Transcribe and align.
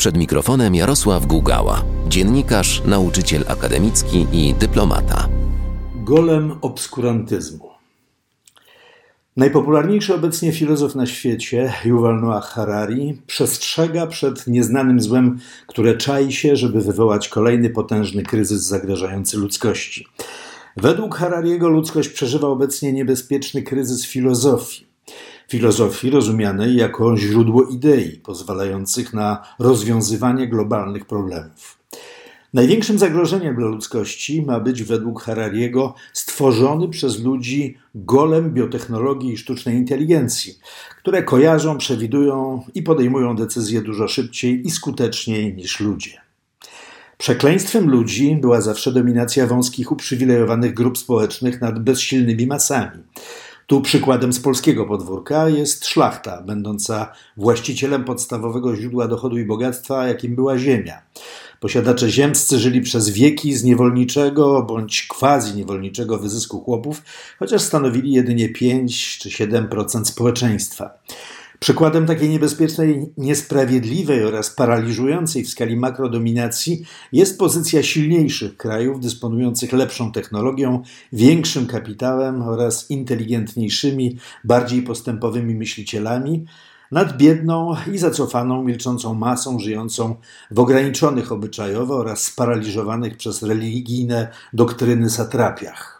Przed 0.00 0.16
mikrofonem 0.16 0.74
Jarosław 0.74 1.26
Gugała, 1.26 1.84
dziennikarz, 2.08 2.82
nauczyciel 2.84 3.44
akademicki 3.48 4.26
i 4.32 4.54
dyplomata. 4.54 5.28
Golem 5.94 6.52
obskurantyzmu. 6.60 7.70
Najpopularniejszy 9.36 10.14
obecnie 10.14 10.52
filozof 10.52 10.94
na 10.94 11.06
świecie, 11.06 11.72
Yuval 11.84 12.20
Noah 12.20 12.44
Harari, 12.44 13.22
przestrzega 13.26 14.06
przed 14.06 14.46
nieznanym 14.46 15.00
złem, 15.00 15.38
które 15.66 15.96
czai 15.96 16.32
się, 16.32 16.56
żeby 16.56 16.80
wywołać 16.80 17.28
kolejny 17.28 17.70
potężny 17.70 18.22
kryzys 18.22 18.62
zagrażający 18.62 19.38
ludzkości. 19.38 20.06
Według 20.76 21.14
Harariego 21.14 21.68
ludzkość 21.68 22.08
przeżywa 22.08 22.48
obecnie 22.48 22.92
niebezpieczny 22.92 23.62
kryzys 23.62 24.06
filozofii. 24.06 24.90
Filozofii 25.50 26.10
rozumianej 26.10 26.76
jako 26.76 27.16
źródło 27.16 27.62
idei 27.62 28.10
pozwalających 28.10 29.14
na 29.14 29.42
rozwiązywanie 29.58 30.48
globalnych 30.48 31.04
problemów. 31.04 31.78
Największym 32.54 32.98
zagrożeniem 32.98 33.56
dla 33.56 33.66
ludzkości 33.66 34.42
ma 34.42 34.60
być 34.60 34.82
według 34.82 35.22
Harariego 35.22 35.94
stworzony 36.12 36.88
przez 36.88 37.20
ludzi 37.20 37.78
golem 37.94 38.54
biotechnologii 38.54 39.32
i 39.32 39.38
sztucznej 39.38 39.76
inteligencji, 39.76 40.58
które 40.98 41.22
kojarzą, 41.22 41.78
przewidują 41.78 42.62
i 42.74 42.82
podejmują 42.82 43.36
decyzje 43.36 43.82
dużo 43.82 44.08
szybciej 44.08 44.66
i 44.66 44.70
skuteczniej 44.70 45.54
niż 45.54 45.80
ludzie. 45.80 46.20
Przekleństwem 47.18 47.90
ludzi 47.90 48.36
była 48.40 48.60
zawsze 48.60 48.92
dominacja 48.92 49.46
wąskich, 49.46 49.92
uprzywilejowanych 49.92 50.74
grup 50.74 50.98
społecznych 50.98 51.60
nad 51.60 51.78
bezsilnymi 51.78 52.46
masami. 52.46 53.02
Tu 53.70 53.80
przykładem 53.80 54.32
z 54.32 54.40
polskiego 54.40 54.86
podwórka 54.86 55.48
jest 55.48 55.86
szlachta, 55.86 56.42
będąca 56.42 57.12
właścicielem 57.36 58.04
podstawowego 58.04 58.76
źródła 58.76 59.08
dochodu 59.08 59.38
i 59.38 59.44
bogactwa, 59.44 60.06
jakim 60.06 60.34
była 60.34 60.58
ziemia. 60.58 61.02
Posiadacze 61.60 62.10
ziemscy 62.10 62.58
żyli 62.58 62.80
przez 62.80 63.08
wieki 63.08 63.54
z 63.54 63.64
niewolniczego 63.64 64.62
bądź 64.62 65.06
quasi-niewolniczego 65.08 66.18
wyzysku 66.18 66.60
chłopów, 66.60 67.02
chociaż 67.38 67.62
stanowili 67.62 68.12
jedynie 68.12 68.48
5 68.48 69.18
czy 69.18 69.28
7% 69.28 70.04
społeczeństwa. 70.04 70.90
Przykładem 71.60 72.06
takiej 72.06 72.28
niebezpiecznej, 72.28 73.12
niesprawiedliwej 73.16 74.24
oraz 74.24 74.50
paraliżującej 74.50 75.44
w 75.44 75.48
skali 75.48 75.76
makrodominacji 75.76 76.82
jest 77.12 77.38
pozycja 77.38 77.82
silniejszych 77.82 78.56
krajów 78.56 79.00
dysponujących 79.00 79.72
lepszą 79.72 80.12
technologią, 80.12 80.82
większym 81.12 81.66
kapitałem 81.66 82.42
oraz 82.42 82.90
inteligentniejszymi, 82.90 84.18
bardziej 84.44 84.82
postępowymi 84.82 85.54
myślicielami 85.54 86.44
nad 86.90 87.16
biedną 87.16 87.76
i 87.92 87.98
zacofaną, 87.98 88.64
milczącą 88.64 89.14
masą 89.14 89.58
żyjącą 89.58 90.14
w 90.50 90.58
ograniczonych 90.58 91.32
obyczajowo 91.32 91.96
oraz 91.96 92.22
sparaliżowanych 92.22 93.16
przez 93.16 93.42
religijne 93.42 94.28
doktryny 94.52 95.10
satrapiach. 95.10 95.99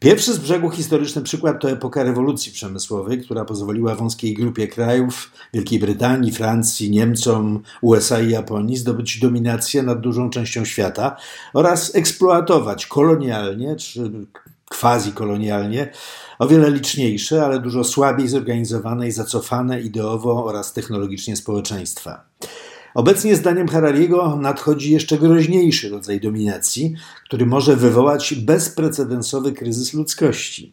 Pierwszy 0.00 0.32
z 0.32 0.38
brzegu 0.38 0.70
historyczny 0.70 1.22
przykład 1.22 1.60
to 1.60 1.70
epoka 1.70 2.02
rewolucji 2.02 2.52
przemysłowej, 2.52 3.22
która 3.22 3.44
pozwoliła 3.44 3.94
wąskiej 3.94 4.34
grupie 4.34 4.68
krajów 4.68 5.32
Wielkiej 5.54 5.78
Brytanii, 5.78 6.32
Francji, 6.32 6.90
Niemcom, 6.90 7.62
USA 7.82 8.20
i 8.20 8.30
Japonii 8.30 8.76
zdobyć 8.76 9.18
dominację 9.18 9.82
nad 9.82 10.00
dużą 10.00 10.30
częścią 10.30 10.64
świata 10.64 11.16
oraz 11.54 11.94
eksploatować 11.94 12.86
kolonialnie 12.86 13.76
czy 13.76 14.10
quasi-kolonialnie 14.70 15.92
o 16.38 16.48
wiele 16.48 16.70
liczniejsze, 16.70 17.44
ale 17.44 17.60
dużo 17.60 17.84
słabiej 17.84 18.28
zorganizowane 18.28 19.08
i 19.08 19.12
zacofane 19.12 19.80
ideowo 19.80 20.44
oraz 20.44 20.72
technologicznie 20.72 21.36
społeczeństwa. 21.36 22.29
Obecnie, 22.94 23.36
zdaniem 23.36 23.68
Harariego, 23.68 24.36
nadchodzi 24.36 24.92
jeszcze 24.92 25.18
groźniejszy 25.18 25.88
rodzaj 25.88 26.20
dominacji, 26.20 26.94
który 27.24 27.46
może 27.46 27.76
wywołać 27.76 28.34
bezprecedensowy 28.34 29.52
kryzys 29.52 29.94
ludzkości. 29.94 30.72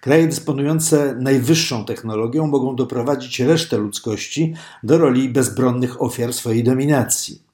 Kraje 0.00 0.26
dysponujące 0.26 1.16
najwyższą 1.20 1.84
technologią 1.84 2.46
mogą 2.46 2.76
doprowadzić 2.76 3.40
resztę 3.40 3.78
ludzkości 3.78 4.54
do 4.82 4.98
roli 4.98 5.28
bezbronnych 5.28 6.02
ofiar 6.02 6.32
swojej 6.32 6.64
dominacji. 6.64 7.47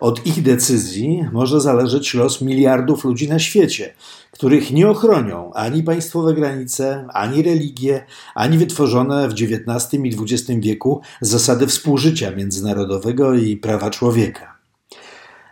Od 0.00 0.26
ich 0.26 0.42
decyzji 0.42 1.24
może 1.32 1.60
zależeć 1.60 2.14
los 2.14 2.40
miliardów 2.40 3.04
ludzi 3.04 3.28
na 3.28 3.38
świecie, 3.38 3.94
których 4.30 4.70
nie 4.70 4.88
ochronią 4.88 5.52
ani 5.52 5.82
państwowe 5.82 6.34
granice, 6.34 7.06
ani 7.12 7.42
religie, 7.42 8.06
ani 8.34 8.58
wytworzone 8.58 9.28
w 9.28 9.32
XIX 9.32 10.04
i 10.04 10.16
XX 10.20 10.60
wieku 10.60 11.00
zasady 11.20 11.66
współżycia 11.66 12.30
międzynarodowego 12.30 13.34
i 13.34 13.56
prawa 13.56 13.90
człowieka. 13.90 14.59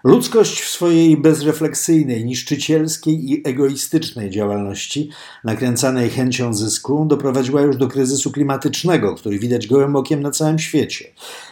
Ludzkość 0.09 0.61
w 0.61 0.69
swojej 0.69 1.17
bezrefleksyjnej, 1.17 2.25
niszczycielskiej 2.25 3.33
i 3.33 3.49
egoistycznej 3.49 4.31
działalności, 4.31 5.11
nakręcanej 5.45 6.11
chęcią 6.11 6.55
zysku, 6.55 7.05
doprowadziła 7.05 7.63
już 7.63 7.77
do 7.77 7.89
kryzysu 7.89 8.33
klimatycznego, 8.33 9.15
który 9.15 9.39
widać 9.39 9.67
gołym 9.67 9.97
okiem 9.97 10.23
na 10.23 10.31
całym 10.31 10.59
świecie 10.59 11.05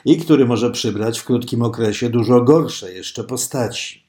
i 0.05 0.17
który 0.17 0.47
może 0.47 0.71
przybrać 0.71 1.19
w 1.19 1.25
krótkim 1.25 1.63
okresie 1.63 2.11
dużo 2.11 2.41
gorsze 2.41 2.93
jeszcze 2.93 3.25
postaci. 3.25 4.07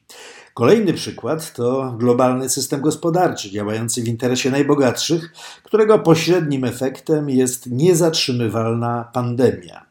Kolejny 0.53 0.93
przykład 0.93 1.53
to 1.53 1.95
globalny 1.97 2.49
system 2.49 2.81
gospodarczy 2.81 3.51
działający 3.51 4.03
w 4.03 4.07
interesie 4.07 4.51
najbogatszych, 4.51 5.33
którego 5.63 5.99
pośrednim 5.99 6.63
efektem 6.63 7.29
jest 7.29 7.71
niezatrzymywalna 7.71 9.09
pandemia. 9.13 9.85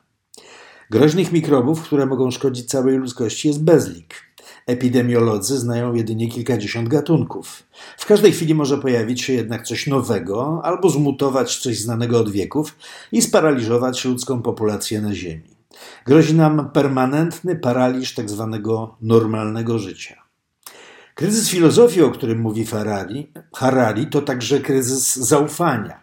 Groźnych 0.91 1.33
mikrobów, 1.33 1.83
które 1.83 2.07
mogą 2.07 2.31
szkodzić 2.31 2.69
całej 2.69 2.97
ludzkości, 2.97 3.49
jest 3.49 3.65
bezlik. 3.65 4.26
Epidemiolodzy 4.67 5.59
znają 5.59 5.95
jedynie 5.95 6.29
kilkadziesiąt 6.29 6.89
gatunków. 6.89 7.63
W 7.99 8.07
każdej 8.07 8.33
chwili 8.33 8.55
może 8.55 8.79
pojawić 8.79 9.23
się 9.23 9.33
jednak 9.33 9.67
coś 9.67 9.87
nowego 9.87 10.61
albo 10.65 10.91
zmutować 10.91 11.57
coś 11.57 11.79
znanego 11.79 12.21
od 12.21 12.31
wieków 12.31 12.77
i 13.13 13.23
sparaliżować 13.23 14.05
ludzką 14.05 14.43
populację 14.43 15.01
na 15.01 15.15
Ziemi. 15.15 15.57
Grozi 16.07 16.35
nam 16.35 16.71
permanentny 16.71 17.57
paraliż. 17.57 18.15
Tak 18.15 18.27
normalnego 19.01 19.79
życia. 19.79 20.23
Kryzys 21.15 21.49
filozofii, 21.49 22.03
o 22.03 22.11
którym 22.11 22.41
mówi 22.41 22.67
Harari, 22.67 23.33
Harari 23.55 24.07
to 24.07 24.23
także 24.23 24.61
kryzys 24.61 25.17
zaufania. 25.17 26.01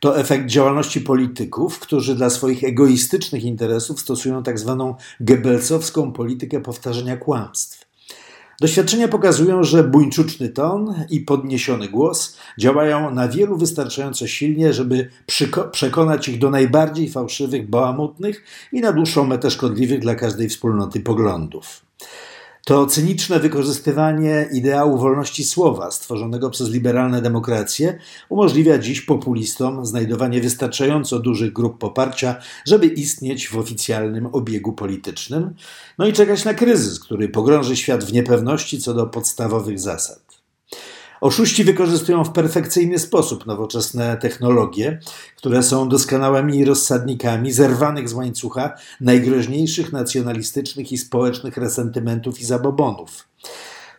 To 0.00 0.18
efekt 0.18 0.46
działalności 0.46 1.00
polityków, 1.00 1.78
którzy 1.78 2.14
dla 2.14 2.30
swoich 2.30 2.64
egoistycznych 2.64 3.44
interesów 3.44 4.00
stosują 4.00 4.42
tak 4.42 4.58
zwaną 4.58 4.94
gebelsowską 5.20 6.12
politykę 6.12 6.60
powtarzania 6.60 7.16
kłamstw. 7.16 7.81
Doświadczenia 8.62 9.08
pokazują, 9.08 9.64
że 9.64 9.84
buńczuczny 9.84 10.48
ton 10.48 10.94
i 11.10 11.20
podniesiony 11.20 11.88
głos 11.88 12.36
działają 12.58 13.14
na 13.14 13.28
wielu 13.28 13.56
wystarczająco 13.56 14.26
silnie, 14.26 14.72
żeby 14.72 15.10
przekonać 15.72 16.28
ich 16.28 16.38
do 16.38 16.50
najbardziej 16.50 17.10
fałszywych, 17.10 17.70
bałamutnych 17.70 18.44
i 18.72 18.80
na 18.80 18.92
dłuższą 18.92 19.24
metę 19.24 19.50
szkodliwych 19.50 20.00
dla 20.00 20.14
każdej 20.14 20.48
wspólnoty 20.48 21.00
poglądów. 21.00 21.82
To 22.64 22.86
cyniczne 22.86 23.40
wykorzystywanie 23.40 24.48
ideału 24.52 24.98
wolności 24.98 25.44
słowa 25.44 25.90
stworzonego 25.90 26.50
przez 26.50 26.70
liberalne 26.70 27.22
demokracje 27.22 27.98
umożliwia 28.28 28.78
dziś 28.78 29.00
populistom 29.00 29.86
znajdowanie 29.86 30.40
wystarczająco 30.40 31.18
dużych 31.18 31.52
grup 31.52 31.78
poparcia, 31.78 32.36
żeby 32.66 32.86
istnieć 32.86 33.48
w 33.48 33.58
oficjalnym 33.58 34.26
obiegu 34.26 34.72
politycznym, 34.72 35.54
no 35.98 36.06
i 36.06 36.12
czekać 36.12 36.44
na 36.44 36.54
kryzys, 36.54 37.00
który 37.00 37.28
pogrąży 37.28 37.76
świat 37.76 38.04
w 38.04 38.12
niepewności 38.12 38.78
co 38.78 38.94
do 38.94 39.06
podstawowych 39.06 39.80
zasad. 39.80 40.31
Oszuści 41.22 41.64
wykorzystują 41.64 42.24
w 42.24 42.32
perfekcyjny 42.32 42.98
sposób 42.98 43.46
nowoczesne 43.46 44.16
technologie, 44.16 44.98
które 45.36 45.62
są 45.62 45.88
doskonałymi 45.88 46.64
rozsadnikami 46.64 47.52
zerwanych 47.52 48.08
z 48.08 48.12
łańcucha 48.12 48.72
najgroźniejszych 49.00 49.92
nacjonalistycznych 49.92 50.92
i 50.92 50.98
społecznych 50.98 51.56
resentymentów 51.56 52.40
i 52.40 52.44
zabobonów. 52.44 53.28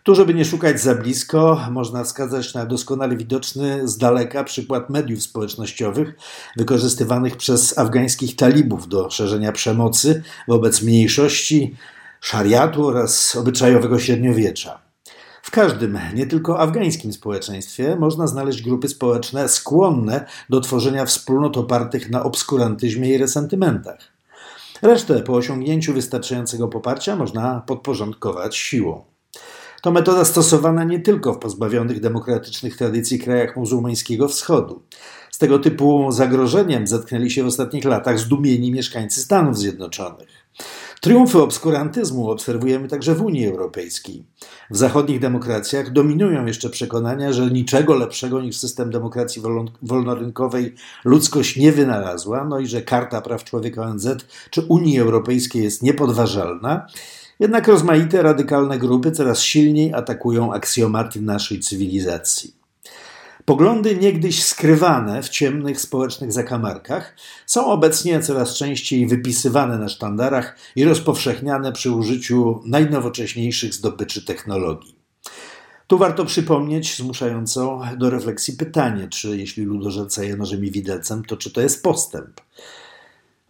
Tu, 0.04 0.16
żeby 0.16 0.34
nie 0.34 0.46
szukać 0.46 0.82
za 0.82 0.96
blisko, 0.96 1.68
można 1.72 2.04
wskazać 2.04 2.54
na 2.54 2.66
doskonale 2.66 3.18
widoczny 3.18 3.88
z 3.88 3.98
daleka 3.98 4.44
przykład 4.44 4.90
mediów 4.90 5.24
społecznościowych 5.24 6.14
wykorzystywanych 6.58 7.38
przez 7.38 7.78
afgańskich 7.78 8.36
talibów 8.36 8.88
do 8.88 9.10
szerzenia 9.10 9.52
przemocy 9.52 10.24
wobec 10.48 10.82
mniejszości, 10.82 11.76
szariatu 12.22 12.88
oraz 12.88 13.36
obyczajowego 13.36 14.00
średniowiecza. 14.00 14.83
W 15.44 15.52
każdym, 15.52 16.00
nie 16.14 16.28
tylko 16.28 16.60
afgańskim 16.60 17.14
społeczeństwie 17.14 17.96
można 17.96 18.28
znaleźć 18.28 18.62
grupy 18.62 18.88
społeczne 18.88 19.50
skłonne 19.50 20.26
do 20.50 20.62
tworzenia 20.62 21.06
wspólnot 21.06 21.58
opartych 21.58 22.10
na 22.10 22.24
obskurantyzmie 22.24 23.10
i 23.10 23.18
resentymentach. 23.18 24.00
Resztę 24.82 25.24
po 25.24 25.34
osiągnięciu 25.34 25.94
wystarczającego 25.94 26.68
poparcia 26.68 27.16
można 27.16 27.64
podporządkować 27.68 28.56
siłą. 28.58 29.04
To 29.82 29.92
metoda 29.92 30.26
stosowana 30.26 30.84
nie 30.84 31.00
tylko 31.00 31.34
w 31.34 31.40
pozbawionych 31.40 32.00
demokratycznych 32.00 32.78
tradycji 32.78 33.20
krajach 33.20 33.58
muzułmańskiego 33.58 34.28
wschodu. 34.28 34.84
Z 35.32 35.38
tego 35.38 35.60
typu 35.60 36.12
zagrożeniem 36.12 36.88
zetknęli 36.88 37.32
się 37.32 37.44
w 37.44 37.48
ostatnich 37.48 37.86
latach 37.86 38.20
zdumieni 38.20 38.72
mieszkańcy 38.72 39.22
Stanów 39.22 39.58
Zjednoczonych. 39.58 40.30
Triumfy 41.04 41.42
obskurantyzmu 41.42 42.30
obserwujemy 42.30 42.88
także 42.88 43.16
w 43.16 43.22
Unii 43.22 43.48
Europejskiej. 43.48 44.24
W 44.70 44.78
zachodnich 44.78 45.20
demokracjach 45.20 45.92
dominują 45.92 46.46
jeszcze 46.46 46.70
przekonania, 46.70 47.34
że 47.34 47.52
niczego 47.52 47.96
lepszego 47.96 48.42
niż 48.42 48.58
system 48.58 48.92
demokracji 48.92 49.42
wolnorynkowej 49.82 50.76
ludzkość 51.06 51.58
nie 51.58 51.72
wynalazła, 51.72 52.46
no 52.46 52.60
i 52.60 52.68
że 52.68 52.82
Karta 52.82 53.22
Praw 53.22 53.44
Człowieka 53.44 53.82
ONZ 53.82 54.08
czy 54.50 54.62
Unii 54.62 55.00
Europejskiej 55.00 55.64
jest 55.64 55.84
niepodważalna. 55.84 56.88
Jednak 57.40 57.68
rozmaite 57.68 58.22
radykalne 58.22 58.78
grupy 58.78 59.12
coraz 59.12 59.42
silniej 59.42 59.94
atakują 59.94 60.54
aksjomaty 60.54 61.22
naszej 61.22 61.60
cywilizacji. 61.60 62.63
Poglądy 63.46 63.96
niegdyś 63.96 64.44
skrywane 64.44 65.24
w 65.24 65.30
ciemnych 65.30 65.82
społecznych 65.82 66.32
zakamarkach 66.32 67.16
są 67.46 67.66
obecnie 67.66 68.20
coraz 68.20 68.56
częściej 68.58 69.08
wypisywane 69.08 69.78
na 69.78 69.90
sztandarach 69.90 70.58
i 70.76 70.84
rozpowszechniane 70.84 71.72
przy 71.72 71.92
użyciu 71.92 72.62
najnowocześniejszych 72.66 73.74
zdobyczy 73.74 74.26
technologii. 74.26 74.96
Tu 75.88 75.98
warto 75.98 76.26
przypomnieć 76.26 76.98
zmuszająco 76.98 77.82
do 77.98 78.10
refleksji 78.10 78.54
pytanie, 78.54 79.08
czy 79.08 79.38
jeśli 79.38 79.64
ludożerca 79.64 80.22
nożem 80.38 80.66
i 80.66 80.72
widelcem, 80.72 81.26
to 81.26 81.38
czy 81.38 81.52
to 81.52 81.62
jest 81.62 81.84
postęp? 81.84 82.42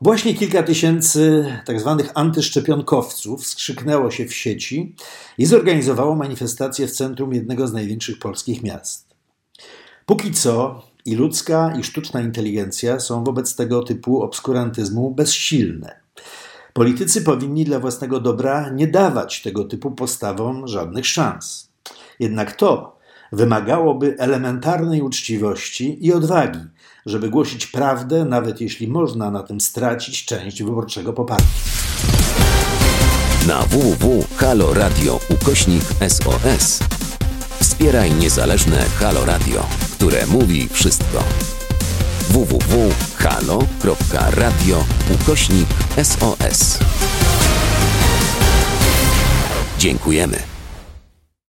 Właśnie 0.01 0.34
kilka 0.34 0.63
tysięcy 0.63 1.46
tzw. 1.68 1.98
Tak 2.00 2.12
antyszczepionkowców 2.16 3.48
skrzyknęło 3.48 4.12
się 4.12 4.25
w 4.25 4.34
sieci 4.34 4.96
i 5.38 5.46
zorganizowało 5.46 6.16
manifestację 6.16 6.88
w 6.88 6.92
centrum 6.92 7.34
jednego 7.34 7.68
z 7.68 7.74
największych 7.74 8.19
polskich 8.19 8.63
miast. 8.63 9.12
Póki 10.05 10.31
co 10.31 10.81
i 11.05 11.15
ludzka, 11.15 11.73
i 11.79 11.83
sztuczna 11.83 12.21
inteligencja 12.21 13.00
są 13.00 13.23
wobec 13.23 13.55
tego 13.55 13.83
typu 13.83 14.21
obskurantyzmu 14.21 15.11
bezsilne. 15.11 16.00
Politycy 16.73 17.21
powinni 17.21 17.65
dla 17.65 17.79
własnego 17.79 18.19
dobra 18.19 18.69
nie 18.69 18.88
dawać 18.88 19.41
tego 19.41 19.63
typu 19.63 19.91
postawom 19.91 20.67
żadnych 20.67 21.07
szans. 21.07 21.69
Jednak 22.19 22.55
to 22.55 22.97
wymagałoby 23.31 24.15
elementarnej 24.19 25.01
uczciwości 25.01 26.05
i 26.05 26.13
odwagi, 26.13 26.59
żeby 27.05 27.29
głosić 27.29 27.67
prawdę, 27.67 28.25
nawet 28.25 28.61
jeśli 28.61 28.88
można 28.88 29.31
na 29.31 29.44
tym 29.44 29.61
stracić 29.61 30.25
część 30.25 30.63
wyborczego 30.63 31.13
poparcia. 31.13 31.47
Na 33.47 33.61
www.haloradio 33.61 35.19
SOS 36.07 36.79
wspieraj 37.59 38.11
niezależne 38.11 38.85
Halo 39.00 39.25
Radio 39.25 39.93
które 40.03 40.27
mówi 40.27 40.69
wszystko. 40.71 41.23
www.halo.radio 42.29 42.85
ukośnik 45.15 45.67
SOS. 46.03 46.79
Dziękujemy. 49.79 50.52